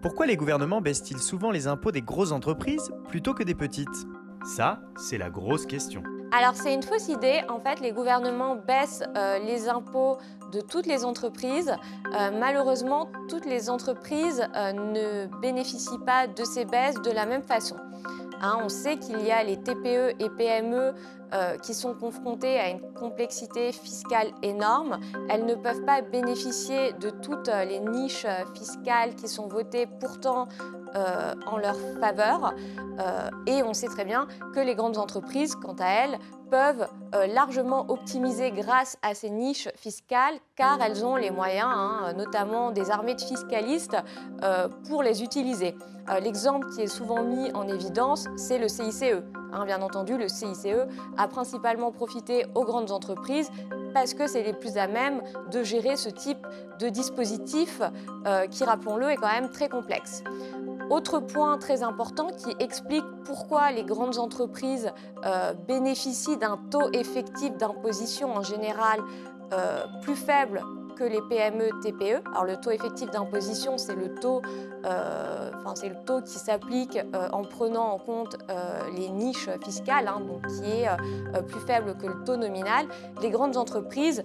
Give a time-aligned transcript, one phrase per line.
[0.00, 4.06] Pourquoi les gouvernements baissent-ils souvent les impôts des grosses entreprises plutôt que des petites?
[4.44, 6.04] Ça, c'est la grosse question.
[6.30, 7.40] Alors c'est une fausse idée.
[7.48, 10.18] En fait, les gouvernements baissent euh, les impôts
[10.52, 11.74] de toutes les entreprises.
[12.12, 17.42] Euh, malheureusement, toutes les entreprises euh, ne bénéficient pas de ces baisses de la même
[17.42, 17.76] façon.
[18.40, 20.94] Hein, on sait qu'il y a les TPE et PME
[21.60, 24.98] qui sont confrontées à une complexité fiscale énorme.
[25.28, 30.48] Elles ne peuvent pas bénéficier de toutes les niches fiscales qui sont votées pourtant
[30.94, 32.54] en leur faveur.
[33.46, 36.17] et on sait très bien que les grandes entreprises, quant à elles,
[36.50, 42.12] peuvent euh, largement optimiser grâce à ces niches fiscales car elles ont les moyens, hein,
[42.16, 43.96] notamment des armées de fiscalistes,
[44.42, 45.74] euh, pour les utiliser.
[46.10, 49.22] Euh, l'exemple qui est souvent mis en évidence, c'est le CICE.
[49.52, 50.86] Hein, bien entendu, le CICE
[51.16, 53.50] a principalement profité aux grandes entreprises
[53.92, 56.46] parce que c'est les plus à même de gérer ce type
[56.78, 57.80] de dispositif
[58.50, 60.22] qui, rappelons-le, est quand même très complexe.
[60.90, 64.90] Autre point très important qui explique pourquoi les grandes entreprises
[65.26, 69.00] euh, bénéficient d'un taux effectif d'imposition en général
[69.52, 70.62] euh, plus faible
[70.98, 72.22] que les PME TPE.
[72.30, 74.42] Alors le taux effectif d'imposition, c'est le taux,
[74.84, 76.98] euh, c'est le taux qui s'applique
[77.32, 78.36] en prenant en compte
[78.96, 80.88] les niches fiscales, hein, donc qui est
[81.46, 82.86] plus faible que le taux nominal.
[83.22, 84.24] Les grandes entreprises,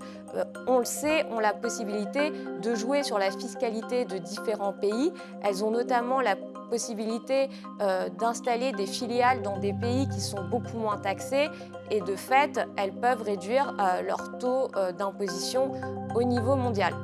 [0.67, 5.11] on le sait, ont la possibilité de jouer sur la fiscalité de différents pays.
[5.43, 6.35] Elles ont notamment la
[6.73, 7.49] possibilité
[7.81, 11.47] euh, d'installer des filiales dans des pays qui sont beaucoup moins taxés
[11.91, 15.71] et de fait, elles peuvent réduire euh, leur taux euh, d'imposition
[16.15, 16.95] au niveau mondial.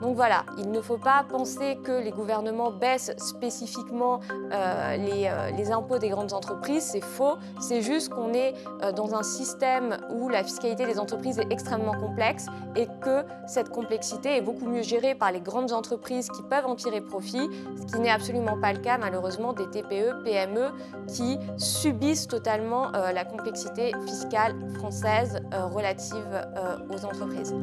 [0.00, 5.72] Donc voilà, il ne faut pas penser que les gouvernements baissent spécifiquement euh, euh, les,
[5.72, 7.36] impôts des grandes entreprises, c'est faux.
[7.60, 11.92] C'est juste qu'on est euh, dans un système où la fiscalité des entreprises est extrêmement
[11.92, 16.66] complexe et que cette complexité est beaucoup mieux gérée par les grandes entreprises qui peuvent
[16.66, 20.70] en tirer profit, ce qui n'est absolument pas le cas malheureusement des TPE, PME
[21.08, 26.46] qui subissent totalement la complexité fiscale française relative
[26.90, 27.54] aux entreprises.